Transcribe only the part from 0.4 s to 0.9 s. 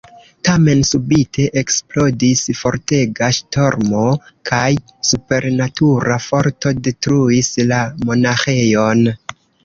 Tamen